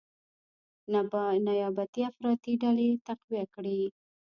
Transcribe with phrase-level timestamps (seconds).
[1.47, 3.79] نیابتي افراطي ډلې تقویه کړي،